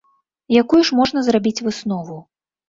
[0.61, 2.19] Якую ж можна зрабіць выснову?